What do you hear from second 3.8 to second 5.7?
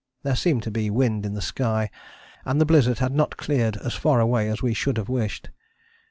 far away as we should have wished.